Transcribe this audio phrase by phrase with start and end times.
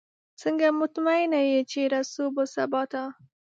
[0.41, 3.03] څنګه مطمئنه یې چې رسو به سباته؟